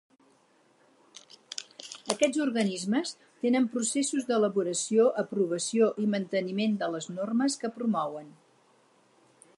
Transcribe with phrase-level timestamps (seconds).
[2.13, 3.13] Aquests organismes
[3.45, 8.37] tenen processos d'elaboració, aprovació i manteniment de les normes que promouen.